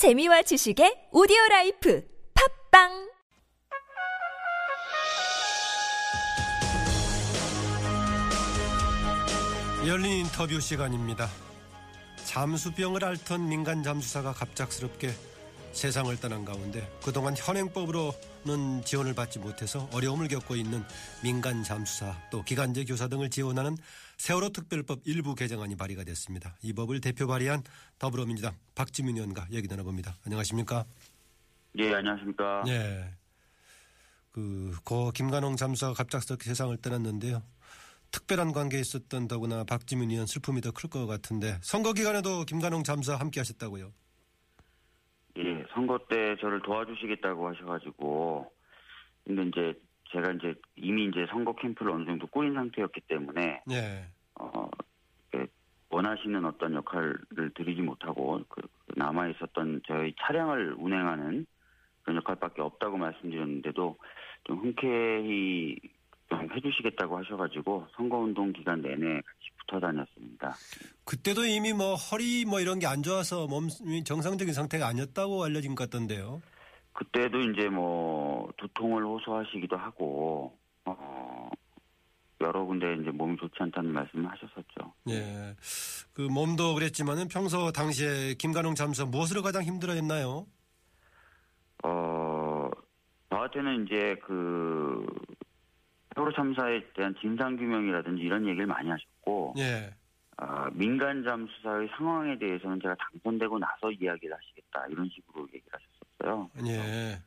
재미와 0.00 0.40
지식의 0.40 1.12
오디오 1.12 1.36
라이프 1.50 2.02
팟빵 2.72 2.88
열린 9.86 10.20
인터뷰 10.20 10.58
시간입니다. 10.58 11.28
잠수병을 12.24 13.04
앓던 13.04 13.46
민간 13.46 13.82
잠수사가 13.82 14.32
갑작스럽게 14.32 15.12
세상을 15.72 16.18
떠난 16.18 16.46
가운데 16.46 16.90
그동안 17.04 17.36
현행법으로는 17.36 18.84
지원을 18.86 19.12
받지 19.14 19.38
못해서 19.38 19.86
어려움을 19.92 20.28
겪고 20.28 20.56
있는 20.56 20.82
민간 21.22 21.62
잠수사 21.62 22.16
또 22.30 22.42
기간제 22.42 22.86
교사 22.86 23.06
등을 23.06 23.28
지원하는 23.28 23.76
세월호 24.20 24.50
특별법 24.50 25.00
일부 25.06 25.34
개정안이 25.34 25.76
발의가 25.76 26.04
됐습니다. 26.04 26.54
이 26.62 26.74
법을 26.74 27.00
대표 27.00 27.26
발의한 27.26 27.62
더불어민주당 27.98 28.52
박지민 28.74 29.16
의원과 29.16 29.46
얘기 29.50 29.66
나눠봅니다. 29.66 30.14
안녕하십니까? 30.26 30.84
예, 31.78 31.94
안녕하십니까. 31.94 32.64
예. 32.68 33.14
그, 34.30 34.76
고 34.84 35.10
김관홍 35.12 35.56
잠수사가 35.56 35.94
갑작스럽게 35.94 36.44
세상을 36.44 36.76
떠났는데요. 36.82 37.42
특별한 38.10 38.52
관계에 38.52 38.80
있었던 38.80 39.26
더구나 39.26 39.64
박지민 39.64 40.10
의원 40.10 40.26
슬픔이 40.26 40.60
더 40.60 40.70
클 40.72 40.90
것 40.90 41.06
같은데 41.06 41.56
선거 41.62 41.94
기간에도 41.94 42.44
김관홍 42.44 42.82
잠수사 42.82 43.16
함께 43.16 43.40
하셨다고요? 43.40 43.90
예, 45.38 45.64
선거 45.72 45.98
때 46.10 46.36
저를 46.42 46.60
도와주시겠다고 46.60 47.48
하셔가지고, 47.48 48.52
근데 49.24 49.44
이제 49.48 49.80
제가 50.12 50.32
이제 50.32 50.54
이미 50.76 51.06
이제 51.06 51.26
선거 51.30 51.54
캠프를 51.54 51.92
어느 51.92 52.04
정도 52.04 52.26
꾸린 52.26 52.54
상태였기 52.54 53.00
때문에, 53.02 53.62
예. 53.70 54.04
어, 54.40 54.68
예, 55.36 55.46
원하시는 55.88 56.44
어떤 56.44 56.74
역할을 56.74 57.16
드리지 57.54 57.82
못하고, 57.82 58.42
그, 58.48 58.62
남아 58.96 59.28
있었던 59.28 59.82
저희 59.86 60.12
차량을 60.20 60.74
운행하는 60.78 61.46
그런 62.02 62.16
역할밖에 62.16 62.60
없다고 62.62 62.96
말씀드렸는데도 62.96 63.96
좀 64.44 64.58
흔쾌히 64.58 65.76
좀 66.28 66.48
해주시겠다고 66.52 67.18
하셔가지고 67.18 67.86
선거운동 67.96 68.52
기간 68.52 68.80
내내 68.80 69.14
같이 69.20 69.50
붙어 69.58 69.80
다녔습니다. 69.80 70.54
그때도 71.04 71.44
이미 71.44 71.72
뭐 71.72 71.94
허리 71.94 72.44
뭐 72.44 72.60
이런 72.60 72.78
게 72.78 72.86
안 72.86 73.02
좋아서 73.02 73.46
몸이 73.46 74.04
정상적인 74.04 74.54
상태가 74.54 74.86
아니었다고 74.88 75.44
알려진 75.44 75.74
것 75.74 75.90
같던데요. 75.90 76.40
그때도 77.00 77.40
이제 77.40 77.68
뭐 77.70 78.52
두통을 78.58 79.02
호소하시기도 79.04 79.74
하고 79.74 80.54
어 80.84 81.48
여러 82.42 82.64
군데 82.64 82.94
이제 83.00 83.10
몸이 83.10 83.38
좋지 83.38 83.54
않다는 83.58 83.90
말씀을 83.90 84.30
하셨었죠. 84.30 84.92
예. 85.08 85.56
그 86.12 86.22
몸도 86.22 86.74
그랬지만은 86.74 87.28
평소 87.28 87.72
당시에 87.72 88.34
김관홍 88.34 88.74
잠수사 88.74 89.06
무엇으로 89.06 89.40
가장 89.42 89.62
힘들어했나요? 89.62 90.46
어 91.84 92.70
저한테는 93.30 93.86
이제 93.86 94.16
그 94.26 95.06
세월호 96.14 96.32
참사에 96.34 96.82
대한 96.94 97.14
진상 97.18 97.56
규명이라든지 97.56 98.22
이런 98.22 98.46
얘기를 98.46 98.66
많이 98.66 98.90
하셨고 98.90 99.54
예. 99.56 99.94
아, 100.36 100.68
민간 100.72 101.24
잠수사의 101.24 101.88
상황에 101.96 102.38
대해서는 102.38 102.78
제가 102.82 102.94
당선되고 102.94 103.58
나서 103.58 103.90
이야기를 103.90 104.36
하시겠다 104.36 104.86
이런 104.88 105.08
식으로 105.08 105.46
얘기를 105.48 105.72
하셨 105.72 105.89
었어요. 106.20 106.50
예. 106.66 107.18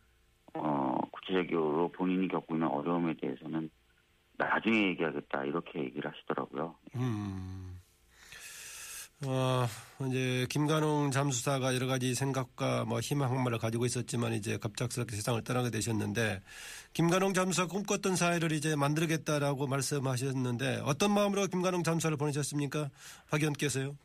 어, 0.55 0.97
구체적으로 1.11 1.91
본인이 1.91 2.27
겪고 2.27 2.55
있는 2.55 2.67
어려움에 2.67 3.15
대해서는 3.19 3.69
나중에 4.37 4.89
얘기하겠다 4.89 5.45
이렇게 5.45 5.79
얘기를 5.79 6.11
하시더라고요. 6.11 6.75
음. 6.95 7.79
어, 9.25 9.65
이제 10.07 10.45
김관홍 10.49 11.11
잠수사가 11.11 11.75
여러 11.75 11.87
가지 11.87 12.13
생각과 12.13 12.83
뭐 12.83 12.99
희망 12.99 13.31
항마를 13.31 13.57
가지고 13.57 13.85
있었지만 13.85 14.33
이제 14.33 14.57
갑작스럽게 14.57 15.15
세상을 15.15 15.41
떠나게 15.43 15.69
되셨는데 15.69 16.41
김관홍 16.91 17.33
잠수사 17.33 17.67
꿈꿨던 17.67 18.17
사회를 18.17 18.51
이제 18.51 18.75
만들겠다라고 18.75 19.67
말씀하셨는데 19.67 20.81
어떤 20.83 21.11
마음으로 21.11 21.47
김관홍 21.47 21.83
잠수사를 21.83 22.17
보내셨습니까? 22.17 22.89
박 23.29 23.39
의원께서요? 23.39 23.95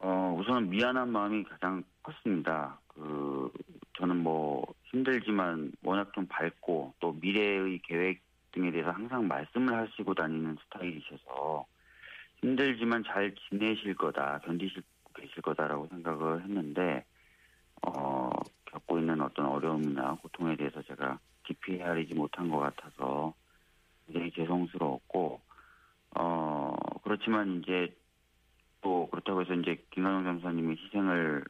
어, 0.00 0.36
우선 0.38 0.68
미안한 0.68 1.10
마음이 1.10 1.44
가장 1.44 1.82
컸습니다. 2.02 2.78
그, 2.88 3.50
저는 3.98 4.22
뭐 4.22 4.64
힘들지만 4.84 5.72
워낙 5.82 6.12
좀 6.14 6.26
밝고 6.26 6.94
또 7.00 7.12
미래의 7.20 7.80
계획 7.80 8.22
등에 8.52 8.70
대해서 8.70 8.90
항상 8.90 9.26
말씀을 9.26 9.74
하시고 9.74 10.14
다니는 10.14 10.56
스타일이셔서 10.64 11.66
힘들지만 12.40 13.02
잘 13.04 13.34
지내실 13.48 13.94
거다, 13.94 14.38
견디실 14.44 14.82
계실 15.14 15.42
거다라고 15.42 15.88
생각을 15.88 16.44
했는데, 16.44 17.04
어, 17.82 18.30
겪고 18.66 19.00
있는 19.00 19.20
어떤 19.20 19.46
어려움이나 19.46 20.14
고통에 20.22 20.54
대해서 20.56 20.80
제가 20.82 21.18
깊이 21.44 21.78
헤아리지 21.78 22.14
못한 22.14 22.48
것 22.48 22.58
같아서 22.58 23.34
굉장히 24.06 24.30
죄송스러웠고, 24.30 25.40
어, 26.14 26.76
그렇지만 27.02 27.60
이제 27.62 27.92
또 28.80 29.08
그렇다고 29.10 29.42
해서 29.42 29.54
이제 29.54 29.84
김관영 29.90 30.22
장사님의 30.22 30.76
희생을 30.76 31.44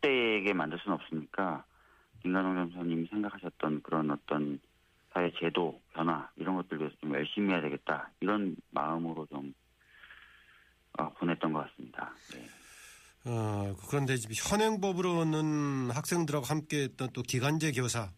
어, 0.00 0.06
헛되게 0.06 0.52
만들 0.52 0.78
수는 0.78 0.98
없으니까 0.98 1.64
김관영 2.22 2.54
장사님이 2.54 3.06
생각하셨던 3.08 3.82
그런 3.82 4.10
어떤 4.10 4.60
사회 5.12 5.30
제도 5.40 5.80
변화 5.92 6.28
이런 6.36 6.56
것들 6.56 6.78
위해서 6.78 6.94
좀 7.00 7.14
열심히 7.14 7.52
해야 7.52 7.60
되겠다 7.60 8.10
이런 8.20 8.56
마음으로 8.70 9.26
좀 9.26 9.52
어, 10.98 11.08
보냈던 11.14 11.52
것 11.52 11.68
같습니다. 11.70 12.12
네. 12.32 12.46
어, 13.24 13.74
그런데 13.88 14.16
현행법으로는 14.34 15.90
학생들하고 15.90 16.46
함께 16.46 16.84
했던 16.84 17.10
또 17.12 17.22
기간제 17.22 17.72
교사 17.72 18.10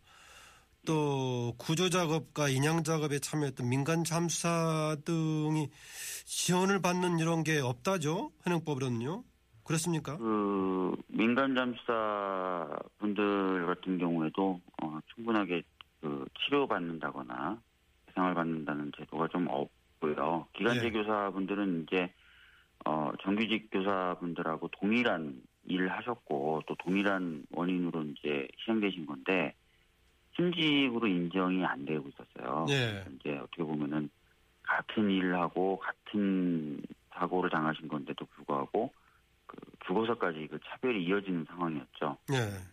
또 0.84 1.54
구조 1.58 1.90
작업과 1.90 2.48
인양 2.48 2.82
작업에 2.82 3.18
참여했던 3.18 3.68
민간 3.68 4.04
잠수사 4.04 4.96
등이 5.04 5.70
지원을 6.24 6.82
받는 6.82 7.18
이런 7.18 7.44
게 7.44 7.60
없다죠? 7.60 8.32
현행법으로는요? 8.42 9.24
그렇습니까? 9.64 10.16
그 10.16 10.94
민간 11.08 11.54
잠수사 11.54 12.68
분들 12.98 13.66
같은 13.66 13.98
경우에도 13.98 14.60
어, 14.82 14.98
충분하게 15.14 15.62
그 16.00 16.24
치료받는다거나 16.40 17.60
배상을 18.06 18.34
받는다는 18.34 18.92
제도가 18.96 19.28
좀 19.28 19.46
없고요. 19.48 20.46
기간제 20.54 20.86
예. 20.86 20.90
교사분들은 20.90 21.84
이제 21.84 22.12
어, 22.84 23.12
정규직 23.22 23.70
교사분들하고 23.70 24.68
동일한 24.68 25.40
일을 25.64 25.90
하셨고 25.92 26.62
또 26.66 26.74
동일한 26.76 27.44
원인으로 27.52 28.02
이제 28.02 28.48
희생되신 28.58 29.06
건데 29.06 29.54
심직으로 30.36 31.06
인정이 31.06 31.64
안 31.64 31.84
되고 31.84 32.08
있었어요. 32.08 32.66
예. 32.70 33.04
이제 33.14 33.38
어떻게 33.38 33.62
보면은 33.62 34.10
같은 34.62 35.10
일을 35.10 35.38
하고 35.38 35.78
같은 35.78 36.82
사고를 37.10 37.50
당하신 37.50 37.88
건데도 37.88 38.24
불구하고 38.24 38.88
그 38.88 39.01
죽어서까지 39.86 40.48
그 40.50 40.58
차별이 40.68 41.04
이어지는 41.04 41.44
상황이었죠. 41.48 42.16
예. 42.32 42.72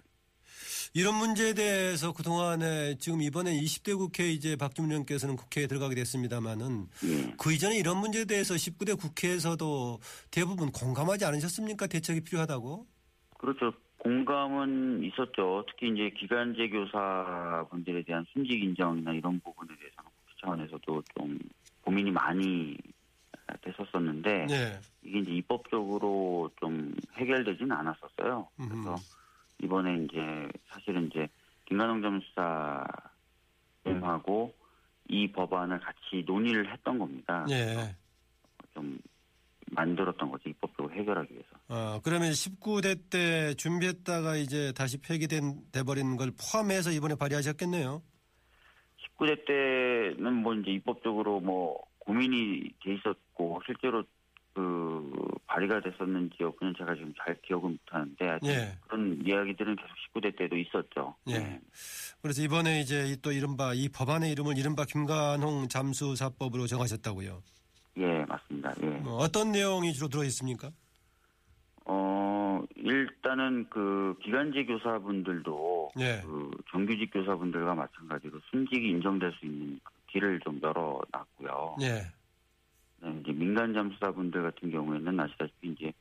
이런 0.93 1.15
문제에 1.15 1.53
대해서 1.53 2.13
그동안에 2.13 2.95
지금 2.97 3.21
이번에 3.21 3.51
20대 3.51 3.95
국회 3.97 4.29
이제 4.31 4.55
박주민 4.55 4.91
의원께서는 4.91 5.35
국회에 5.35 5.67
들어가게 5.67 5.95
됐습니다만은 5.95 6.87
예. 7.05 7.33
그 7.37 7.53
이전에 7.53 7.77
이런 7.77 7.97
문제에 7.97 8.25
대해서 8.25 8.55
19대 8.55 8.99
국회에서도 8.99 9.99
대부분 10.31 10.71
공감하지 10.71 11.25
않으셨습니까? 11.25 11.87
대책이 11.87 12.21
필요하다고? 12.21 12.87
그렇죠. 13.37 13.71
공감은 13.99 15.03
있었죠. 15.03 15.65
특히 15.69 15.89
이제 15.89 16.09
기간제 16.17 16.69
교사분들에 16.69 18.03
대한 18.03 18.25
순직 18.33 18.63
인정이나 18.63 19.11
이런 19.11 19.39
부분에 19.41 19.67
대해서는 19.67 20.09
국회 20.15 20.33
차원에서도 20.41 21.03
좀 21.15 21.39
고민이 21.81 22.11
많이 22.11 22.77
됐었었는데 23.61 24.45
네. 24.47 24.79
이게 25.09 25.19
이제 25.19 25.31
입법적으로 25.31 26.51
좀 26.59 26.95
해결되지는 27.13 27.71
않았었어요. 27.71 28.47
그래서 28.55 28.93
음. 28.93 28.95
이번에 29.63 30.03
이제 30.03 30.47
사실은 30.67 31.07
이제 31.07 31.27
김관홍 31.65 32.01
점수사님하고 33.83 34.53
이 35.07 35.31
법안을 35.31 35.79
같이 35.79 36.23
논의를 36.25 36.71
했던 36.71 36.99
겁니다. 36.99 37.43
예. 37.49 37.95
좀 38.75 38.99
만들었던 39.71 40.29
거죠. 40.29 40.47
입법적으로 40.49 40.93
해결하기 40.93 41.33
위해서. 41.33 41.49
어, 41.69 41.99
그러면 42.03 42.31
19대 42.31 43.09
때 43.09 43.55
준비했다가 43.55 44.35
이제 44.35 44.71
다시 44.73 44.99
폐기된 44.99 45.71
돼버린 45.71 46.17
걸 46.17 46.31
포함해서 46.31 46.91
이번에 46.91 47.15
발의하셨겠네요. 47.15 48.03
19대 49.17 49.45
때는 49.45 50.35
뭐 50.35 50.53
이제 50.53 50.71
입법적으로 50.71 51.39
뭐 51.39 51.83
고민이 51.99 52.69
돼 52.83 52.93
있었고 52.95 53.61
실제로 53.65 54.03
그 54.53 55.11
발의가 55.47 55.81
됐었는지 55.81 56.37
여부는 56.39 56.73
제가 56.77 56.95
지금 56.95 57.13
잘 57.17 57.35
기억을 57.41 57.71
못하는데 57.71 58.39
예. 58.45 58.77
그런 58.87 59.19
이야기들은 59.25 59.75
계속 59.75 59.89
19대 60.13 60.37
때도 60.37 60.57
있었죠. 60.57 61.15
예. 61.27 61.39
네. 61.39 61.59
그래서 62.21 62.41
이번에 62.41 62.81
이제 62.81 63.07
이또 63.07 63.31
이른바 63.31 63.73
이 63.73 63.89
법안의 63.89 64.31
이름을 64.31 64.57
이른바 64.57 64.85
김관홍 64.85 65.67
잠수사법으로 65.67 66.67
정하셨다고요. 66.67 67.41
예, 67.97 68.25
맞습니다. 68.25 68.73
예. 68.83 68.87
어, 69.05 69.17
어떤 69.17 69.51
내용이 69.51 69.93
주로 69.93 70.07
들어 70.07 70.23
있습니까? 70.25 70.71
어, 71.85 72.63
일단은 72.75 73.67
그 73.69 74.15
기간제 74.23 74.65
교사분들도 74.65 75.91
예. 75.99 76.21
그 76.23 76.51
정규직 76.71 77.11
교사분들과 77.11 77.75
마찬가지로 77.75 78.39
순직이 78.51 78.89
인정될 78.89 79.33
수 79.39 79.45
있는 79.45 79.79
그 79.83 79.91
길을 80.07 80.39
좀 80.41 80.59
열어놨고요. 80.61 81.77
예. 81.81 82.18
네, 83.01 83.19
이제 83.21 83.31
민간 83.31 83.73
잠수사분들 83.73 84.43
같은 84.43 84.71
경우에는 84.71 85.19
아시다시피 85.19 85.69
이제 85.69 85.93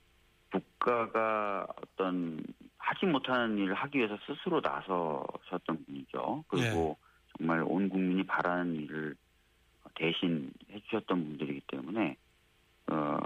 국가가 0.50 1.66
어떤 1.82 2.42
하지 2.78 3.06
못하는 3.06 3.58
일을 3.58 3.74
하기 3.74 3.98
위해서 3.98 4.16
스스로 4.26 4.60
나서셨던 4.60 5.84
분이죠. 5.84 6.44
그리고 6.48 6.96
정말 7.36 7.62
온 7.66 7.88
국민이 7.88 8.24
바라는 8.24 8.74
일을 8.76 9.14
대신 9.94 10.50
해주셨던 10.70 11.24
분들이기 11.24 11.60
때문에 11.66 12.16
어, 12.90 13.18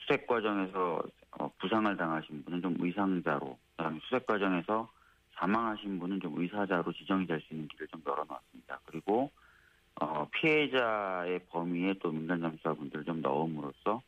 수색 0.00 0.26
과정에서 0.26 1.02
어, 1.38 1.50
부상을 1.58 1.96
당하신 1.96 2.44
분은 2.44 2.62
좀 2.62 2.76
의상자로, 2.78 3.58
그다음에 3.76 3.98
수색 4.04 4.26
과정에서 4.26 4.90
사망하신 5.34 5.98
분은 5.98 6.20
좀 6.20 6.38
의사자로 6.40 6.92
지정이 6.92 7.26
될 7.26 7.40
수 7.40 7.54
있는 7.54 7.66
길을 7.68 7.88
좀 7.88 8.02
열어놨습니다. 8.06 8.80
그리고 8.86 9.30
어, 10.00 10.28
피해자의 10.30 11.40
범위에 11.50 11.94
또 12.00 12.12
민간 12.12 12.40
잠수사분들을 12.40 12.91
좀 12.91 12.91
넣음으로써 13.22 14.02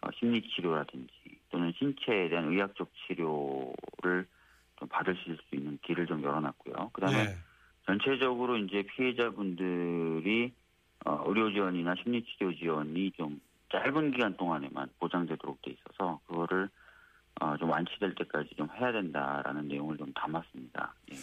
어, 0.00 0.08
심리 0.18 0.42
치료라든지 0.42 1.12
또는 1.50 1.72
신체에 1.78 2.28
대한 2.28 2.52
의학적 2.52 2.90
치료를 3.06 4.26
좀 4.76 4.88
받으실 4.88 5.38
수 5.48 5.54
있는 5.54 5.78
길을 5.82 6.06
좀 6.06 6.22
열어놨고요. 6.22 6.90
그다음에 6.92 7.18
예. 7.20 7.36
전체적으로 7.86 8.56
이제 8.56 8.82
피해자분들이 8.82 10.52
어, 11.04 11.22
의료 11.26 11.50
지원이나 11.52 11.94
심리 12.02 12.24
치료 12.24 12.54
지원이 12.54 13.12
좀 13.12 13.40
짧은 13.70 14.12
기간 14.12 14.36
동안에만 14.36 14.88
보장되도록 14.98 15.60
돼 15.62 15.72
있어서 15.72 16.20
그거를 16.26 16.68
어, 17.40 17.56
좀 17.56 17.70
완치될 17.70 18.14
때까지 18.14 18.54
좀 18.56 18.68
해야 18.76 18.92
된다라는 18.92 19.68
내용을 19.68 19.96
좀 19.96 20.12
담았습니다. 20.12 20.94
예. 21.12 21.16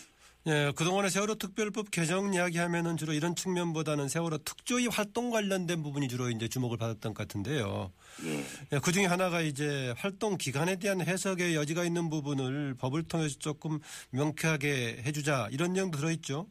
예, 0.47 0.71
그동안의 0.75 1.11
세월호 1.11 1.35
특별법 1.35 1.91
개정 1.91 2.33
이야기하면은 2.33 2.97
주로 2.97 3.13
이런 3.13 3.35
측면보다는 3.35 4.07
세월호 4.07 4.39
특조위 4.39 4.88
활동 4.88 5.29
관련된 5.29 5.83
부분이 5.83 6.07
주로 6.07 6.29
이제 6.29 6.47
주목을 6.47 6.77
받았던 6.77 7.13
것 7.13 7.27
같은데요. 7.27 7.91
예. 8.25 8.39
예, 8.73 8.79
그 8.83 8.91
중에 8.91 9.05
하나가 9.05 9.41
이제 9.41 9.93
활동 9.97 10.38
기간에 10.38 10.79
대한 10.79 10.99
해석의 11.01 11.55
여지가 11.55 11.83
있는 11.83 12.09
부분을 12.09 12.73
법을 12.79 13.03
통해서 13.03 13.38
조금 13.38 13.77
명쾌하게 14.11 15.03
해주자 15.05 15.47
이런 15.51 15.73
내용도 15.73 15.99
들어있죠. 15.99 16.47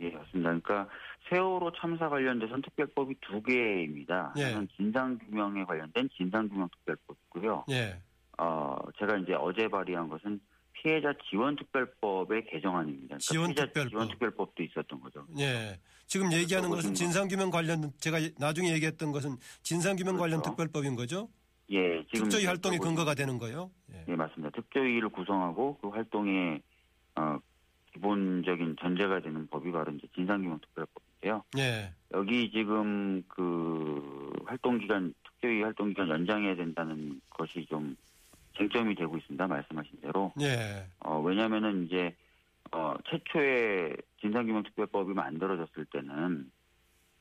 예, 0.00 0.10
맞습니다. 0.10 0.50
그러니까 0.50 0.88
세월호 1.28 1.70
참사 1.80 2.08
관련돼서는 2.08 2.62
특별법이 2.62 3.14
두 3.20 3.40
개입니다. 3.44 4.34
예. 4.38 4.42
하나는 4.42 4.68
진상 4.76 5.18
규명에 5.18 5.62
관련된 5.62 6.08
진상 6.16 6.48
규명 6.48 6.68
특별법이고요. 6.68 7.66
예, 7.70 7.96
어, 8.38 8.76
제가 8.98 9.18
이제 9.18 9.34
어제 9.34 9.68
발의한 9.68 10.08
것은 10.08 10.40
피해자 10.84 11.14
지원특별법의 11.30 12.44
개정안입니다. 12.44 13.16
그러니까 13.16 13.18
지원특별법. 13.18 13.88
지원특별법도 13.90 14.62
있었던 14.62 15.00
거죠. 15.00 15.26
예. 15.38 15.80
지금 16.06 16.30
얘기하는 16.30 16.68
것은 16.68 16.90
뭐- 16.90 16.94
진상규명 16.94 17.50
관련 17.50 17.90
제가 17.98 18.18
나중에 18.38 18.70
얘기했던 18.74 19.10
것은 19.10 19.36
진상규명 19.62 20.18
관련 20.18 20.40
그렇죠. 20.40 20.50
특별법인 20.50 20.94
거죠. 20.94 21.30
예, 21.70 22.04
지금 22.12 22.24
특조위 22.28 22.44
활동의 22.44 22.78
근거가 22.78 23.14
되는 23.14 23.38
거예요. 23.38 23.70
예. 23.94 24.04
네, 24.06 24.14
맞습니다. 24.14 24.50
특조위를 24.54 25.08
구성하고 25.08 25.78
그 25.80 25.88
활동의 25.88 26.60
어, 27.16 27.38
기본적인 27.94 28.76
전제가 28.78 29.20
되는 29.20 29.46
법이 29.46 29.72
바로 29.72 29.90
이제 29.92 30.06
진상규명 30.14 30.60
특별법인데요. 30.60 31.42
예. 31.56 31.94
여기 32.12 32.50
지금 32.50 33.22
그 33.28 34.30
활동 34.44 34.76
기간 34.78 35.14
특조위 35.24 35.62
활동 35.62 35.88
기간 35.88 36.10
연장해야 36.10 36.56
된다는 36.56 37.22
것이 37.30 37.64
좀 37.70 37.96
쟁점이 38.56 38.94
되고 38.94 39.16
있습니다. 39.16 39.46
말씀하신 39.46 40.00
대로. 40.00 40.32
예. 40.40 40.86
어, 41.00 41.20
왜냐면은 41.20 41.86
이제 41.86 42.14
어, 42.72 42.94
최초의 43.08 43.96
진상규명특별법이 44.20 45.12
만들어졌을 45.12 45.84
때는 45.86 46.50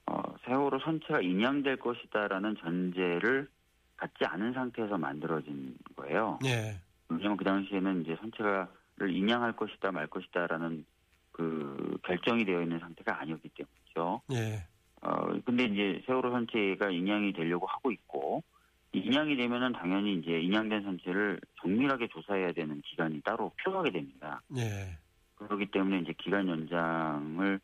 어, 0.06 0.22
세월호 0.46 0.80
선체가 0.80 1.22
인양될 1.22 1.78
것이다라는 1.78 2.56
전제를 2.58 3.48
갖지 3.96 4.26
않은 4.26 4.54
상태에서 4.54 4.98
만들어진 4.98 5.78
거예요. 5.96 6.40
예. 6.46 6.80
왜냐면 7.10 7.38
그 7.38 7.44
당시에는 7.44 8.02
이제 8.02 8.18
선체가를 8.20 9.10
인양할 9.10 9.54
것이다 9.54 9.92
말 9.92 10.08
것이다라는 10.08 10.86
그 11.32 11.98
결정이 12.04 12.46
되어 12.46 12.62
있는 12.62 12.80
상태가 12.80 13.20
아니었기 13.20 13.50
때문이죠. 13.50 14.22
예. 14.34 14.66
어 15.02 15.40
근데 15.46 15.66
이제 15.66 16.02
세월호 16.06 16.32
선체가 16.32 16.90
인양이 16.90 17.34
되려고 17.34 17.66
하고 17.68 17.92
있고 17.92 18.44
인양이 18.94 19.36
되면은 19.36 19.74
당연히 19.74 20.16
이제 20.16 20.40
인양된 20.40 20.84
선체를 20.84 21.40
정밀하게 21.62 22.08
조사해야 22.10 22.54
되는 22.54 22.82
기간이 22.82 23.22
따로 23.22 23.52
필요하게 23.58 23.92
됩니다. 23.92 24.42
예. 24.58 24.98
그렇기 25.36 25.66
때문에 25.72 26.00
이제 26.00 26.14
기간 26.18 26.48
연장을 26.48 27.60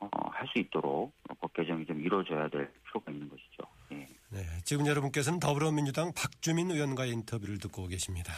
어, 0.00 0.08
할 0.30 0.46
수 0.48 0.58
있도록 0.60 1.12
법 1.40 1.52
개정이 1.52 1.84
좀 1.84 2.00
이루어져야 2.00 2.48
될 2.48 2.70
필요가 2.86 3.10
있는 3.10 3.28
것이죠. 3.28 3.64
예. 3.92 4.06
네, 4.30 4.44
지금 4.64 4.86
여러분께서는 4.86 5.40
더불어민주당 5.40 6.12
박주민 6.14 6.70
의원과의 6.70 7.10
인터뷰를 7.10 7.58
듣고 7.58 7.88
계십니다. 7.88 8.32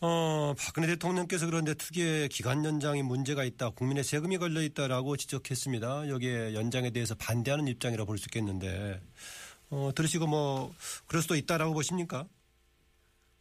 어, 0.00 0.54
박근혜 0.58 0.86
대통령께서 0.88 1.46
그런데 1.46 1.74
특유의 1.74 2.28
기간 2.28 2.64
연장이 2.64 3.02
문제가 3.02 3.44
있다, 3.44 3.70
국민의 3.70 4.04
세금이 4.04 4.38
걸려 4.38 4.62
있다라고 4.62 5.16
지적했습니다. 5.16 6.08
여기에 6.08 6.54
연장에 6.54 6.90
대해서 6.90 7.14
반대하는 7.16 7.66
입장이라 7.68 8.04
볼 8.04 8.18
수 8.18 8.26
있겠는데, 8.26 9.00
어, 9.70 9.90
들으시고 9.94 10.26
뭐 10.26 10.72
그럴 11.06 11.22
수도 11.22 11.34
있다라고 11.34 11.74
보십니까? 11.74 12.24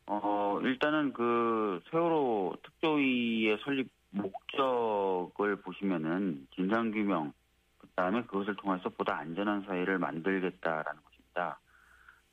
어, 0.07 0.59
일단은 0.63 1.13
그 1.13 1.81
세월호 1.91 2.57
특조위의 2.63 3.59
설립 3.63 3.89
목적을 4.11 5.57
보시면은 5.57 6.47
진상규명, 6.55 7.33
그 7.77 7.87
다음에 7.95 8.23
그것을 8.23 8.55
통해서 8.55 8.89
보다 8.89 9.17
안전한 9.17 9.63
사회를 9.63 9.99
만들겠다라는 9.99 11.01
것입니다. 11.03 11.59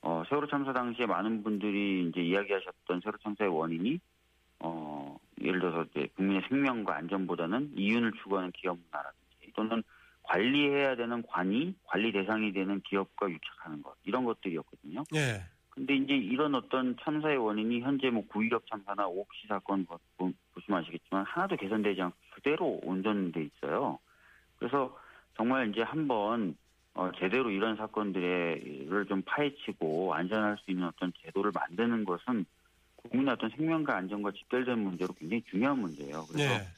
어, 0.02 0.22
세월호 0.28 0.48
참사 0.48 0.72
당시에 0.72 1.06
많은 1.06 1.42
분들이 1.42 2.08
이제 2.08 2.20
이야기하셨던 2.20 3.00
세월호 3.00 3.18
참사의 3.22 3.50
원인이 3.50 3.98
어, 4.60 5.18
예를 5.40 5.60
들어서 5.60 5.84
이제 5.90 6.08
국민의 6.16 6.42
생명과 6.48 6.96
안전보다는 6.96 7.72
이윤을 7.76 8.12
추구하는 8.22 8.50
기업 8.52 8.78
문화라든지 8.78 9.52
또는 9.54 9.82
관리해야 10.24 10.96
되는 10.96 11.22
관이 11.22 11.74
관리 11.84 12.12
대상이 12.12 12.52
되는 12.52 12.80
기업과 12.80 13.30
유착하는 13.30 13.82
것 13.82 13.94
이런 14.04 14.24
것들이었거든요. 14.24 15.04
예. 15.14 15.42
근데 15.70 15.96
이제 15.96 16.14
이런 16.14 16.54
어떤 16.54 16.96
참사의 17.02 17.36
원인이 17.36 17.80
현재 17.80 18.08
뭐 18.08 18.24
구일업 18.28 18.64
참사나 18.68 19.06
옥시 19.06 19.46
사건 19.48 19.84
보- 19.86 19.98
보- 20.16 20.32
보시면 20.54 20.80
아시겠지만 20.80 21.24
하나도 21.24 21.56
개선되지 21.56 22.00
않고 22.00 22.16
그대로 22.34 22.78
온전돼 22.84 23.42
있어요. 23.42 23.98
그래서 24.56 24.96
정말 25.36 25.68
이제 25.70 25.82
한번 25.82 26.56
어, 26.94 27.10
제대로 27.18 27.50
이런 27.50 27.76
사건들을 27.76 29.06
좀 29.08 29.22
파헤치고 29.22 30.14
안전할 30.14 30.56
수 30.58 30.70
있는 30.70 30.86
어떤 30.86 31.12
제도를 31.24 31.50
만드는 31.52 32.04
것은 32.04 32.46
국민의 32.96 33.32
어떤 33.32 33.50
생명과 33.50 33.96
안전과 33.96 34.30
직결된 34.30 34.78
문제로 34.78 35.12
굉장히 35.14 35.42
중요한 35.50 35.80
문제예요. 35.80 36.26
그래서 36.30 36.54
예. 36.54 36.68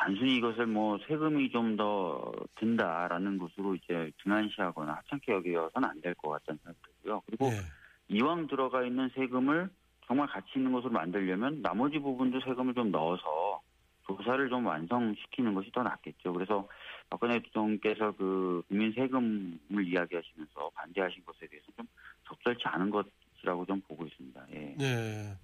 단순히 0.00 0.36
이것을 0.36 0.66
뭐 0.66 0.98
세금이 1.06 1.50
좀 1.50 1.76
더 1.76 2.32
든다라는 2.56 3.38
것으로 3.38 3.74
이제 3.76 4.10
등한시하거나 4.22 4.92
하찮게 4.94 5.32
여겨서는 5.32 5.88
안 5.88 6.00
될 6.00 6.14
것 6.14 6.30
같다는 6.30 6.58
생각이 6.64 6.78
들고요. 7.02 7.22
그리고 7.26 7.46
예. 7.46 7.60
이왕 8.08 8.46
들어가 8.48 8.84
있는 8.84 9.08
세금을 9.14 9.68
정말 10.06 10.26
가치 10.26 10.48
있는 10.56 10.72
것으로 10.72 10.90
만들려면 10.90 11.62
나머지 11.62 11.98
부분도 11.98 12.40
세금을 12.40 12.74
좀 12.74 12.90
넣어서 12.90 13.60
조사를 14.06 14.48
좀 14.48 14.66
완성시키는 14.66 15.54
것이 15.54 15.70
더 15.70 15.82
낫겠죠. 15.84 16.32
그래서 16.32 16.66
박근혜 17.08 17.38
대통령께서 17.40 18.12
그 18.16 18.62
국민 18.68 18.92
세금을 18.92 19.86
이야기하시면서 19.86 20.70
반대하신 20.74 21.24
것에 21.24 21.46
대해서 21.46 21.66
좀 21.76 21.86
적절치 22.26 22.62
않은 22.64 22.90
것이라고 22.90 23.66
좀 23.66 23.80
보고 23.82 24.04
있습니다. 24.06 24.46
예. 24.54 24.76
예. 24.80 25.36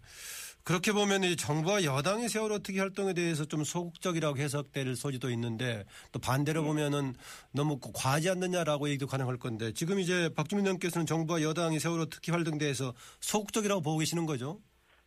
그렇게 0.67 0.91
보면 0.91 1.23
이 1.23 1.37
정부와 1.37 1.85
여당의 1.85 2.29
세월호 2.29 2.59
특위 2.59 2.81
활동에 2.81 3.15
대해서 3.15 3.45
좀 3.45 3.63
소극적이라고 3.63 4.37
해석될 4.37 4.97
소지도 4.97 5.31
있는데 5.31 5.85
또 6.11 6.19
반대로 6.19 6.65
보면은 6.65 7.15
너무 7.55 7.79
과하지 7.95 8.31
않느냐라고 8.31 8.89
얘기도 8.89 9.07
가능할 9.07 9.37
건데 9.37 9.71
지금 9.73 10.01
이제 10.01 10.29
박주민 10.35 10.67
의원께서는 10.67 11.07
정부와 11.07 11.41
여당이 11.43 11.79
세월호 11.79 12.07
특위 12.07 12.33
활동에 12.33 12.59
대해서 12.59 12.93
소극적이라고 13.21 13.81
보고 13.81 13.99
계시는 13.99 14.27
거죠? 14.27 14.59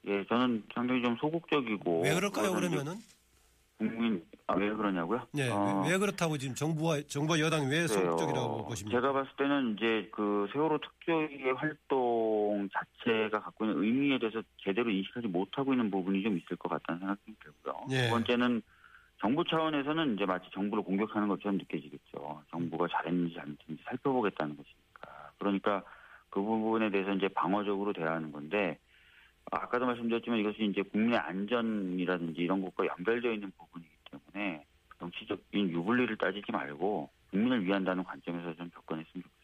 예, 0.07 0.23
저는 0.29 0.63
상당히 0.73 1.03
좀 1.03 1.17
소극적이고 1.19 2.03
왜 2.03 2.13
그럴까요 2.13 2.53
그러면은? 2.53 2.95
국민 3.79 4.21
아, 4.45 4.55
왜 4.55 4.69
그러냐고요? 4.73 5.25
예. 5.37 5.49
어, 5.49 5.85
왜 5.87 5.97
그렇다고 5.97 6.37
지금 6.37 6.53
정부와 6.53 7.01
정부와 7.07 7.39
여당이 7.39 7.67
왜 7.67 7.87
소극적이라고. 7.87 8.65
보십니까? 8.65 8.99
제가 8.99 9.13
봤을 9.13 9.29
때는 9.37 9.75
이제 9.77 10.09
그 10.11 10.47
세월호 10.51 10.79
특조위의 10.79 11.53
활동 11.53 12.67
자체가 12.73 13.39
갖고 13.39 13.65
있는 13.65 13.81
의미에 13.81 14.19
대해서 14.19 14.41
제대로 14.57 14.89
인식하지 14.89 15.27
못하고 15.27 15.73
있는 15.73 15.89
부분이 15.89 16.21
좀 16.23 16.37
있을 16.37 16.57
것 16.57 16.67
같다는 16.69 16.99
생각이 16.99 17.35
들고요. 17.41 17.85
예. 17.91 18.07
두 18.07 18.09
번째는 18.11 18.61
정부 19.21 19.43
차원에서는 19.45 20.15
이제 20.15 20.25
마치 20.25 20.49
정부를 20.51 20.83
공격하는 20.83 21.27
것처럼 21.29 21.57
느껴지겠죠. 21.57 22.41
정부가 22.51 22.87
잘했는지 22.91 23.35
잘못했는지 23.35 23.83
살펴보겠다는 23.85 24.57
것이니까. 24.57 25.31
그러니까 25.37 25.83
그 26.29 26.41
부분에 26.41 26.89
대해서 26.89 27.13
이제 27.13 27.29
방어적으로 27.29 27.93
대하는 27.93 28.31
건데 28.31 28.77
아까도 29.51 29.85
말씀드렸지만 29.85 30.39
이것이 30.39 30.65
이제 30.65 30.81
국민의 30.81 31.17
안전이라든지 31.19 32.41
이런 32.41 32.61
것과 32.61 32.85
연결되어 32.85 33.33
있는 33.33 33.51
부분이기 33.57 33.91
때문에 34.11 34.63
정치적인 34.99 35.69
유불리를 35.69 36.17
따지지 36.17 36.51
말고 36.51 37.09
국민을 37.31 37.65
위한다는 37.65 38.03
관점에서 38.03 38.55
좀 38.55 38.69
접근했으면 38.71 39.23
좋겠습니다. 39.23 39.39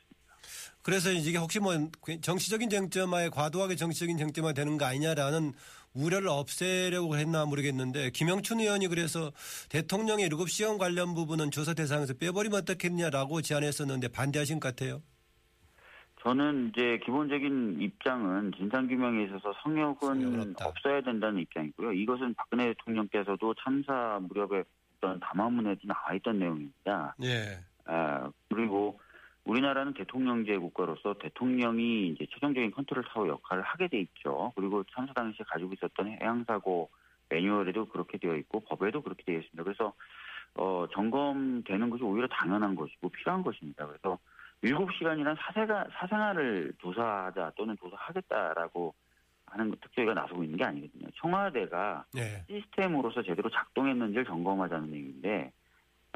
그래서 0.82 1.12
이게 1.12 1.38
혹시 1.38 1.60
뭐 1.60 1.74
정치적인 2.22 2.70
쟁점화에 2.70 3.30
과도하게 3.30 3.76
정치적인 3.76 4.18
쟁점화 4.18 4.54
되는 4.54 4.78
거 4.78 4.86
아니냐라는 4.86 5.54
우려를 5.94 6.28
없애려고 6.28 7.18
했나 7.18 7.46
모르겠는데 7.46 8.12
김영춘 8.12 8.60
의원이 8.60 8.88
그래서 8.88 9.32
대통령의 9.70 10.30
7시간 10.30 10.78
관련 10.78 11.16
부분은 11.16 11.52
조사 11.52 11.74
대상에서 11.74 12.14
빼버리면 12.16 12.62
어떻겠냐라고 12.62 13.42
제안했었는데 13.42 14.10
반대하신 14.10 14.60
것 14.60 14.76
같아요. 14.76 15.02
저는 16.26 16.70
이제 16.70 17.00
기본적인 17.06 17.80
입장은 17.82 18.54
진상규명에 18.58 19.26
있어서 19.26 19.54
성역은 19.62 20.56
없어야 20.60 21.02
된다는 21.02 21.42
입장이고요. 21.42 21.92
이것은 21.92 22.34
박근혜 22.34 22.66
대통령께서도 22.74 23.54
참사 23.64 24.20
무렵에 24.24 24.64
어떤 24.98 25.20
담화문에도 25.20 25.82
나와 25.84 26.16
있던 26.16 26.40
내용입니다. 26.40 27.16
예. 27.22 27.60
아, 27.86 28.32
그리고 28.50 29.00
우리나라는 29.44 29.94
대통령제 29.94 30.58
국가로서 30.58 31.14
대통령이 31.20 32.08
이제 32.08 32.26
최종적인 32.34 32.72
컨트롤 32.72 33.04
타워 33.04 33.28
역할을 33.28 33.62
하게 33.62 33.88
돼 33.88 34.00
있죠. 34.00 34.52
그리고 34.56 34.84
참사 34.96 35.14
당시에 35.14 35.46
가지고 35.48 35.74
있었던 35.74 36.08
해양사고 36.08 36.90
매뉴얼에도 37.30 37.86
그렇게 37.86 38.18
되어 38.18 38.36
있고 38.38 38.62
법에도 38.62 39.04
그렇게 39.04 39.22
되어 39.24 39.38
있습니다. 39.42 39.64
그래서 39.64 39.94
어, 40.56 40.88
점검되는 40.92 41.92
것이 41.92 42.04
오히려 42.04 42.28
당연한 42.30 42.74
것이고 42.74 43.10
필요한 43.10 43.44
것입니다. 43.44 43.86
그래서 43.86 44.18
7시간이란 44.66 45.38
사생활, 45.40 45.88
사생활을 45.94 46.74
조사하자 46.80 47.52
또는 47.56 47.76
조사하겠다라고 47.78 48.94
하는 49.46 49.72
특조위가 49.82 50.14
나서고 50.14 50.44
있는 50.44 50.58
게 50.58 50.66
아니거든요. 50.66 51.08
청와대가 51.16 52.06
네. 52.14 52.44
시스템으로서 52.48 53.24
제대로 53.24 53.50
작동했는지를 53.50 54.26
점검하자는 54.26 54.94
얘기인데, 54.94 55.52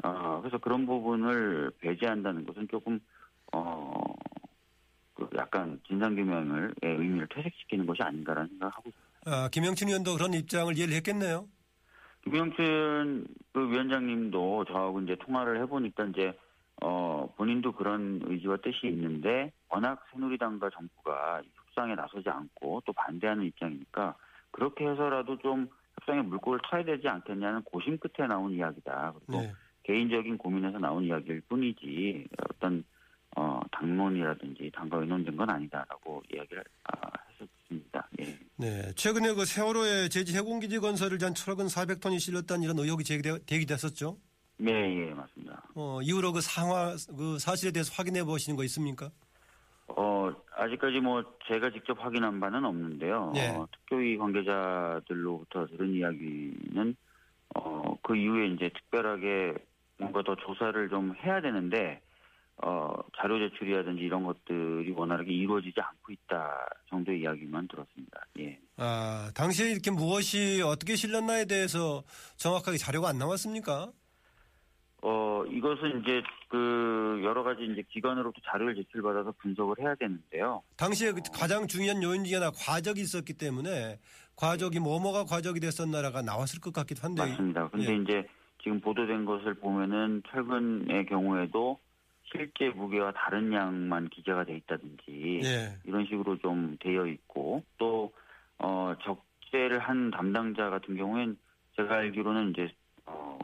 어, 0.02 0.40
그래서 0.40 0.58
그런 0.58 0.86
부분을 0.86 1.70
배제한다는 1.80 2.44
것은 2.46 2.68
조금, 2.68 3.00
어, 3.52 3.92
그 5.14 5.28
약간 5.36 5.80
진상규명을 5.86 6.74
의미를 6.82 7.28
퇴색시키는 7.28 7.86
것이 7.86 8.02
아닌가라는 8.02 8.48
생각을 8.50 8.72
하고 8.74 8.88
있습니다. 8.88 9.10
아, 9.26 9.48
김영춘 9.50 9.88
의원도 9.88 10.14
그런 10.14 10.34
입장을 10.34 10.76
이해를 10.76 10.94
했겠네요. 10.96 11.46
김영춘 12.24 13.26
그 13.52 13.70
위원장님도 13.70 14.64
저하고 14.66 15.00
이제 15.00 15.16
통화를 15.16 15.60
해보니까 15.62 16.04
이제 16.06 16.32
어, 16.82 17.32
본인도 17.36 17.72
그런 17.72 18.20
의지와 18.24 18.58
뜻이 18.58 18.86
있는데 18.86 19.52
워낙 19.68 20.04
새누리당과 20.12 20.70
정부가 20.70 21.42
협상에 21.54 21.94
나서지 21.94 22.28
않고 22.28 22.82
또 22.86 22.92
반대하는 22.92 23.44
입장이니까 23.44 24.16
그렇게 24.50 24.86
해서라도 24.86 25.38
좀 25.38 25.68
협상에 25.98 26.22
물꼬를 26.22 26.60
터야 26.68 26.84
되지 26.84 27.08
않겠냐는 27.08 27.62
고심 27.62 27.98
끝에 27.98 28.26
나온 28.26 28.52
이야기다. 28.52 29.12
그리고 29.14 29.42
네. 29.42 29.52
개인적인 29.82 30.38
고민에서 30.38 30.78
나온 30.78 31.04
이야기일 31.04 31.42
뿐이지 31.42 32.28
어떤 32.50 32.84
어, 33.36 33.60
당론이라든지 33.72 34.70
당과 34.74 34.98
의논된 34.98 35.36
건 35.36 35.50
아니다라고 35.50 36.22
이야기를 36.32 36.64
아, 36.84 37.10
했었습니다. 37.30 38.08
예. 38.20 38.38
네. 38.56 38.92
최근에 38.94 39.34
그 39.34 39.44
세월호에 39.44 40.08
제지 40.08 40.36
해군기지 40.36 40.78
건설을 40.80 41.18
위한 41.20 41.34
철근 41.34 41.66
400톤이 41.66 42.18
실렸다는 42.18 42.64
이런 42.64 42.78
의혹이 42.78 43.04
제기됐었죠. 43.04 44.16
네, 44.58 44.72
예, 44.72 45.14
맞습니다. 45.14 45.39
어, 45.74 46.00
이후로 46.02 46.32
그 46.32 46.40
상황, 46.40 46.96
그 47.16 47.38
사실에 47.38 47.72
대해서 47.72 47.92
확인해 47.94 48.24
보시는 48.24 48.56
거 48.56 48.64
있습니까? 48.64 49.10
어, 49.88 50.30
아직까지 50.56 51.00
뭐 51.00 51.22
제가 51.48 51.70
직접 51.70 52.02
확인한 52.02 52.40
바는 52.40 52.64
없는데요. 52.64 53.32
네. 53.34 53.50
어, 53.50 53.66
특교위 53.72 54.16
관계자들로부터 54.16 55.66
들은 55.66 55.94
이야기는 55.94 56.96
어, 57.56 57.96
그 58.02 58.16
이후에 58.16 58.48
이제 58.48 58.70
특별하게 58.74 59.54
뭔가 59.98 60.22
더 60.22 60.36
조사를 60.36 60.88
좀 60.88 61.14
해야 61.22 61.40
되는데 61.40 62.00
어, 62.62 62.92
자료 63.16 63.38
제출이라든지 63.38 64.02
이런 64.02 64.24
것들이 64.24 64.92
원활하게 64.92 65.32
이루어지지 65.32 65.80
않고 65.80 66.12
있다 66.12 66.68
정도의 66.90 67.20
이야기만 67.20 67.68
들었습니다. 67.68 68.20
예. 68.38 68.58
아, 68.76 69.30
당시에 69.34 69.70
이렇게 69.70 69.90
무엇이 69.90 70.60
어떻게 70.62 70.94
실렸나에 70.94 71.46
대해서 71.46 72.02
정확하게 72.36 72.76
자료가 72.76 73.08
안 73.08 73.18
나왔습니까? 73.18 73.92
어, 75.02 75.44
이것은 75.48 76.00
이제 76.00 76.22
그 76.48 77.20
여러 77.24 77.42
가지 77.42 77.64
이제 77.64 77.82
기관으로부터 77.88 78.40
자료를 78.50 78.74
제출받아서 78.76 79.32
분석을 79.38 79.76
해야 79.80 79.94
되는데요. 79.94 80.62
당시에 80.76 81.12
그 81.12 81.20
가장 81.32 81.66
중요한 81.66 82.02
요인 82.02 82.24
중에 82.24 82.38
하나 82.38 82.50
과적이 82.50 83.00
있었기 83.02 83.34
때문에 83.34 83.98
과적이 84.36 84.80
뭐뭐가 84.80 85.24
과적이 85.24 85.60
됐었나라가 85.60 86.22
나왔을 86.22 86.60
것 86.60 86.72
같기도 86.72 87.02
한데. 87.02 87.22
맞습니다. 87.22 87.68
근데 87.68 87.92
예. 87.92 87.96
이제 87.96 88.28
지금 88.62 88.80
보도된 88.80 89.24
것을 89.24 89.54
보면은 89.54 90.22
철근의 90.28 91.06
경우에도 91.06 91.78
실제 92.24 92.68
무게와 92.68 93.12
다른 93.12 93.52
양만 93.52 94.08
기재가 94.08 94.44
돼 94.44 94.56
있다든지 94.56 95.40
예. 95.44 95.78
이런 95.84 96.06
식으로 96.06 96.38
좀 96.38 96.76
되어 96.80 97.06
있고 97.06 97.62
또 97.78 98.12
어, 98.58 98.94
적재를 99.02 99.78
한 99.80 100.10
담당자 100.10 100.70
같은 100.70 100.96
경우엔 100.96 101.36
제가 101.76 101.94
알기로는 101.96 102.50
이제 102.50 102.68
어, 103.06 103.38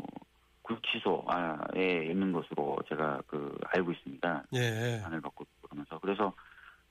구치소에 0.66 2.06
있는 2.10 2.32
것으로 2.32 2.78
제가 2.88 3.22
그 3.26 3.56
알고 3.66 3.92
있습니다. 3.92 4.44
예. 4.54 5.02
안을 5.04 5.20
받고 5.20 5.46
그러면서 5.62 5.98
그래서 6.00 6.34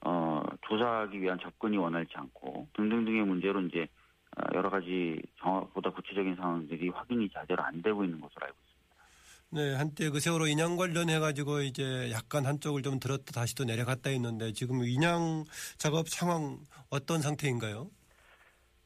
어, 0.01 0.41
조사하기 0.67 1.22
위한 1.22 1.38
접근이 1.41 1.77
원활치 1.77 2.13
않고 2.15 2.67
등등등의 2.74 3.25
문제로 3.25 3.62
이제 3.62 3.88
어, 4.38 4.44
여러 4.53 4.70
가지 4.70 5.22
정확보다 5.41 5.89
구체적인 5.91 6.36
상황들이 6.36 6.89
확인이 6.89 7.29
제대로 7.29 7.63
안 7.63 7.82
되고 7.82 8.03
있는 8.03 8.22
것으로 8.22 8.46
알고 8.46 8.55
있습니다. 8.58 8.75
네, 9.51 9.75
한때 9.75 10.10
그 10.10 10.20
세월호 10.20 10.48
인양 10.48 10.77
관련해 10.77 11.20
가지고 11.20 11.62
이제 11.62 12.12
약간 12.12 12.46
한쪽을 12.46 12.82
좀 12.82 13.00
들었다 13.00 13.32
다시 13.34 13.55
또 13.55 13.63
내려갔다 13.63 14.10
했는데 14.10 14.53
지금 14.53 14.84
인양 14.84 15.46
작업 15.77 16.08
상황 16.10 16.60
어떤 16.89 17.22
상태인가요? 17.22 17.89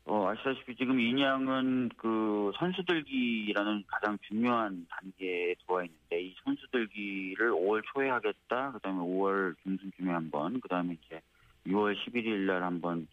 어, 0.09 0.27
아시다시피 0.29 0.75
지금 0.75 0.99
인양은 0.99 1.89
그 1.95 2.51
선수들기라는 2.57 3.83
가장 3.85 4.17
중요한 4.27 4.87
단계에 4.89 5.53
들어와 5.61 5.83
있는데 5.83 6.21
이 6.23 6.35
선수들기를 6.43 7.51
5월 7.51 7.83
초에 7.93 8.09
하겠다. 8.09 8.71
그다음에 8.71 8.97
5월 9.01 9.53
중순쯤에 9.61 10.11
한 10.11 10.31
번, 10.31 10.59
그다음에 10.61 10.97
이제 11.05 11.21
6월 11.67 11.95
11일 11.95 12.47
날 12.47 12.63
한번 12.63 13.07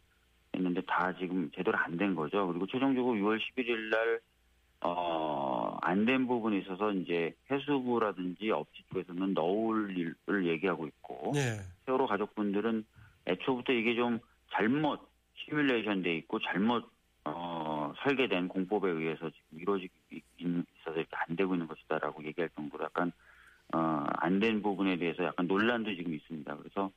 했는데 0.55 0.81
다 0.87 1.13
지금 1.19 1.51
제대로 1.55 1.77
안 1.77 1.99
된 1.99 2.15
거죠. 2.15 2.47
그리고 2.47 2.67
최종적으로 2.67 3.15
6월 3.19 3.39
11일 3.41 3.91
날 3.91 4.21
어, 4.81 5.77
안 5.83 6.07
된 6.07 6.27
부분에 6.27 6.59
있어서 6.61 6.93
이제 6.93 7.35
해수부라든지 7.51 8.51
업체 8.53 8.83
쪽에서는 8.91 9.35
너울 9.35 9.95
일을 9.99 10.47
얘기하고 10.47 10.87
있고 10.87 11.33
네. 11.35 11.59
세월호 11.85 12.07
가족분들은 12.07 12.87
애초부터 13.27 13.73
이게 13.75 13.95
좀 13.97 14.19
잘못 14.53 15.01
시뮬레이션 15.37 16.03
돼 16.03 16.17
있고 16.17 16.39
잘못 16.41 16.91
어, 17.25 17.93
설계된 18.03 18.49
공법에 18.49 18.91
의해서 18.91 19.31
지금 19.31 19.61
이루어지고 19.61 19.93
있어서 20.11 20.97
이렇게 20.97 21.17
안 21.29 21.37
되고 21.37 21.55
있는 21.55 21.67
것이다라고 21.67 22.25
얘기할 22.25 22.51
정도로 22.55 22.85
약간 22.85 23.13
어, 23.73 24.05
안 24.19 24.39
된 24.39 24.63
부분에 24.63 24.97
대해서 24.97 25.25
약간 25.25 25.47
논란도 25.47 25.95
지금 25.95 26.15
있습니다. 26.15 26.57
그래서 26.57 26.91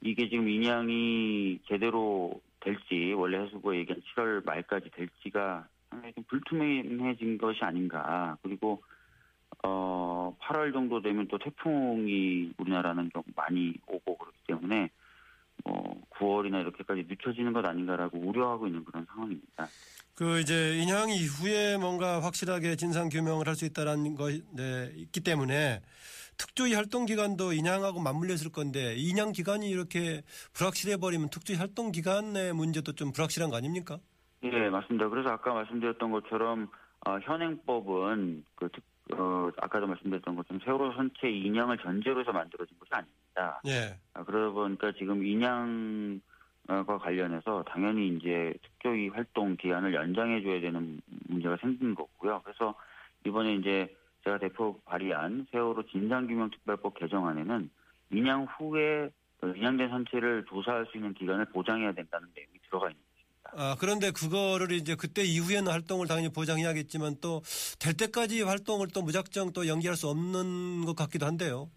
이게 0.00 0.28
지금 0.28 0.48
인양이 0.48 1.58
제대로 1.68 2.40
될지 2.60 3.12
원래 3.16 3.38
해수부가 3.38 3.74
얘기한 3.76 4.02
7월 4.14 4.44
말까지 4.44 4.90
될지가 4.90 5.66
상당히 5.90 6.12
좀 6.14 6.24
불투명해진 6.24 7.38
것이 7.38 7.64
아닌가. 7.64 8.36
그리고 8.42 8.82
어 9.62 10.36
8월 10.40 10.72
정도 10.72 11.00
되면 11.00 11.28
또 11.28 11.38
태풍이 11.38 12.52
우리나라는 12.58 13.10
좀 13.12 13.22
많이 13.36 13.74
오고 13.86 14.16
그렇기 14.16 14.38
때문에 14.46 14.84
어 14.84 14.88
9월이나 16.22 16.60
이렇게까지 16.60 17.06
늦춰지는 17.08 17.52
것 17.52 17.66
아닌가라고 17.66 18.18
우려하고 18.18 18.66
있는 18.66 18.84
그런 18.84 19.04
상황입니다. 19.06 19.66
그 20.14 20.40
이제 20.40 20.76
인양 20.78 21.10
이후에 21.10 21.78
뭔가 21.78 22.22
확실하게 22.22 22.76
진상 22.76 23.08
규명을 23.08 23.48
할 23.48 23.56
수 23.56 23.64
있다라는 23.64 24.14
것 24.14 24.32
네, 24.54 24.92
있기 24.96 25.20
때문에 25.20 25.80
특조위 26.38 26.74
활동 26.74 27.04
기간도 27.06 27.52
인양하고 27.52 28.00
맞물려 28.00 28.34
있을 28.34 28.50
건데 28.50 28.94
인양 28.96 29.32
기간이 29.32 29.68
이렇게 29.68 30.22
불확실해 30.54 30.96
버리면 30.96 31.28
특조위 31.30 31.58
활동 31.58 31.92
기간의 31.92 32.54
문제도 32.54 32.90
좀 32.92 33.12
불확실한 33.12 33.50
거 33.50 33.56
아닙니까? 33.56 33.98
예, 34.44 34.50
맞습니다. 34.70 35.08
그래서 35.08 35.28
아까 35.30 35.52
말씀드렸던 35.54 36.10
것처럼 36.10 36.68
어, 37.06 37.18
현행법은 37.20 38.44
그 38.54 38.68
특, 38.72 38.82
어, 39.18 39.50
아까도 39.58 39.86
말씀드렸던 39.86 40.36
것처럼 40.36 40.60
세월호 40.64 40.94
선체 40.94 41.28
인양을 41.30 41.78
전제로 41.78 42.20
해서 42.20 42.32
만들어진 42.32 42.76
것이 42.78 42.90
아닙니다. 42.92 43.21
예. 43.66 43.98
아, 44.14 44.24
그러다 44.24 44.52
보니까 44.52 44.92
지금 44.98 45.24
인양과 45.24 46.98
관련해서 47.00 47.64
당연히 47.68 48.08
이제 48.16 48.54
특조위 48.62 49.08
활동 49.08 49.56
기한을 49.56 49.94
연장해줘야 49.94 50.60
되는 50.60 51.00
문제가 51.28 51.56
생긴 51.60 51.94
거고요. 51.94 52.42
그래서 52.44 52.74
이번에 53.26 53.54
이제 53.56 53.94
제가 54.24 54.38
대표 54.38 54.80
발의한 54.84 55.46
세월호 55.50 55.84
진상규명특별법 55.90 56.98
개정안에는 56.98 57.70
인양 58.12 58.46
후에 58.58 59.10
그 59.40 59.52
인양된 59.56 59.88
선체를 59.90 60.44
조사할 60.48 60.86
수 60.90 60.96
있는 60.98 61.14
기간을 61.14 61.46
보장해야 61.46 61.92
된다는 61.92 62.28
내용이 62.36 62.52
들어가 62.68 62.88
있는 62.88 63.00
것입니다. 63.02 63.50
아, 63.56 63.76
그런데 63.80 64.12
그거를 64.12 64.70
이제 64.72 64.94
그때 64.94 65.24
이후에는 65.24 65.72
활동을 65.72 66.06
당연히 66.06 66.28
보장해야겠지만 66.28 67.16
또 67.20 67.42
될 67.80 67.94
때까지 67.94 68.42
활동을 68.42 68.86
또 68.94 69.02
무작정 69.02 69.52
또 69.52 69.66
연기할 69.66 69.96
수 69.96 70.08
없는 70.08 70.84
것 70.84 70.94
같기도 70.94 71.26
한데요. 71.26 71.68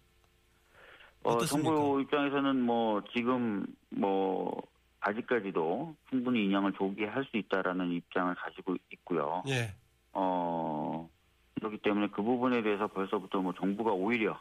어? 1.28 1.38
정부 1.40 2.00
입장에서는 2.00 2.60
뭐 2.62 3.02
지금 3.14 3.66
뭐 3.90 4.62
아직까지도 5.00 5.94
충분히 6.10 6.44
인양을 6.44 6.72
조기할 6.72 7.24
수 7.24 7.36
있다라는 7.36 7.92
입장을 7.92 8.34
가지고 8.34 8.76
있고요. 8.92 9.42
예. 9.48 9.72
어, 10.12 11.08
그렇기 11.54 11.78
때문에 11.78 12.08
그 12.08 12.22
부분에 12.22 12.62
대해서 12.62 12.86
벌써부터 12.88 13.40
뭐 13.40 13.52
정부가 13.54 13.92
오히려 13.92 14.38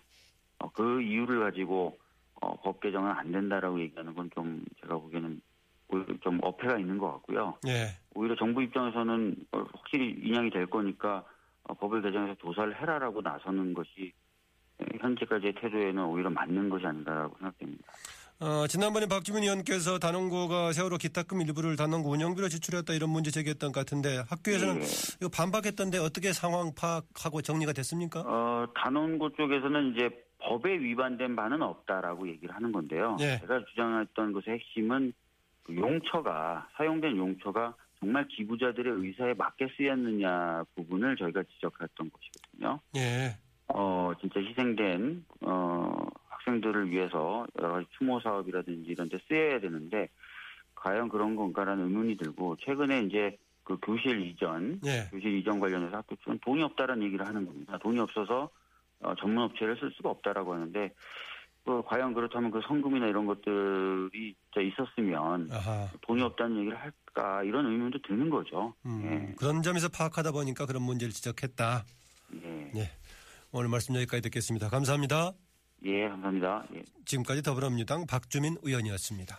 어, 0.60 0.70
그 0.72 1.02
이유를 1.02 1.40
가지고 1.42 1.98
어, 2.42 2.56
법 2.62 2.80
개정은 2.80 3.12
안 3.12 3.32
된다라고 3.32 3.80
얘기하는 3.82 4.14
건 4.14 4.30
좀 4.36 4.64
제가 4.82 4.96
보기에는 4.98 5.42
좀 6.22 6.40
어폐가 6.42 6.78
있는 6.78 6.98
것 6.98 7.12
같고요. 7.14 7.58
예. 7.68 7.88
오히려 8.16 8.36
정부 8.36 8.62
입장에서는 8.64 9.36
어, 9.52 9.66
확실히 9.74 10.12
인양이 10.24 10.50
될 10.50 10.66
거니까 10.66 11.24
어, 11.64 11.74
법을 11.76 12.02
개정해서 12.02 12.36
조사를 12.36 12.80
해라라고 12.82 13.22
나서는 13.22 13.74
것이 13.74 14.02
에, 14.02 14.12
현재까지의 15.02 15.54
태도에는 15.56 16.04
오히려 16.06 16.30
맞는 16.30 16.70
것이 16.70 16.86
아닌가라고 16.86 17.36
생각됩니다. 17.38 17.84
어, 18.40 18.68
지난번에 18.68 19.06
박주민 19.08 19.44
의원께서 19.44 19.98
단원고가 19.98 20.74
세월호 20.74 20.98
기탁금 20.98 21.42
일부를 21.42 21.78
단원고 21.78 22.10
운영비로 22.10 22.50
지출했다 22.50 22.94
이런 22.94 23.10
문제 23.10 23.32
제기했던 23.32 23.72
것 23.72 23.80
같은데 23.80 24.24
학교에서는 24.28 24.82
예. 24.82 24.86
이거 25.22 25.30
반박했던데 25.30 26.00
어떻게 26.00 26.34
상황 26.34 26.74
파악하고 26.76 27.42
정리가 27.42 27.72
됐습니까? 27.72 28.24
어, 28.26 28.68
단원고 28.76 29.36
쪽에서는 29.36 29.94
이제 29.94 30.10
법에 30.40 30.78
위반된 30.80 31.36
바는 31.36 31.62
없다라고 31.62 32.28
얘기를 32.28 32.54
하는 32.54 32.74
건데요. 32.74 33.16
예. 33.22 33.40
제가 33.40 33.64
주장했던 33.70 34.34
것의 34.34 34.60
핵심은 34.60 35.14
그 35.64 35.76
용처가 35.76 36.68
사용된 36.76 37.16
용처가 37.16 37.74
정말 38.00 38.28
기부자들의 38.28 38.94
의사에 38.98 39.34
맞게 39.34 39.70
쓰였느냐 39.78 40.66
부분을 40.76 41.16
저희가 41.16 41.42
지적했던 41.44 42.12
것이거든요. 42.12 42.80
예. 42.98 43.38
어, 43.68 44.12
진짜 44.22 44.40
희생된 44.40 45.26
어, 45.42 46.08
학생들을 46.30 46.92
위해서 46.92 47.46
여러 47.60 47.74
가지 47.74 47.88
추모 47.98 48.20
사업이라든지 48.20 48.92
이런 48.92 49.10
데 49.10 49.20
쓰여야 49.28 49.60
되는데 49.60 50.10
과연 50.76 51.10
그런 51.10 51.36
건가라는 51.36 51.86
의문이 51.86 52.18
들고 52.18 52.58
최근에 52.58 53.02
이제 53.04 53.38
그 53.64 53.78
교실 53.82 54.22
이전 54.22 54.80
예. 54.86 55.08
교실 55.12 55.38
이전 55.40 55.60
관련해서 55.60 55.98
학교 55.98 56.16
측은 56.18 56.40
돈이 56.46 56.62
없다라는 56.62 57.04
얘기를 57.04 57.26
하는 57.26 57.46
겁니다. 57.46 57.78
돈이 57.80 58.00
없어서 58.00 58.50
어, 59.02 59.16
전문 59.16 59.44
업체를 59.46 59.78
쓸 59.80 59.92
수가 59.92 60.10
없다라고 60.10 60.54
하는데 60.54 60.94
그 61.66 61.82
과연 61.88 62.14
그렇다면 62.14 62.52
그 62.52 62.62
성금이나 62.68 63.08
이런 63.08 63.26
것들이 63.26 64.36
있었으면 64.56 65.50
아하. 65.52 65.90
돈이 66.02 66.22
없다는 66.22 66.60
얘기를 66.60 66.80
할까 66.80 67.44
이런 67.44 67.66
의문도 67.66 68.00
드는 68.08 68.30
거죠. 68.30 68.76
음, 68.86 69.02
예. 69.04 69.36
그런 69.36 69.64
점에서 69.64 69.90
파악하다 69.90 70.32
보니까 70.32 70.68
그런 70.68 70.84
문제를 70.84 71.12
지적했다. 71.12 71.84
예. 72.44 72.72
예. 72.76 72.92
오늘 73.58 73.70
말씀 73.70 73.96
여기까지 73.96 74.22
듣겠습니다. 74.24 74.68
감사합니다. 74.68 75.32
예, 75.86 76.10
감사합니다. 76.10 76.66
예. 76.76 76.84
지금까지 77.06 77.42
더불어민주당 77.42 78.06
박주민 78.06 78.58
의원이었습니다. 78.64 79.38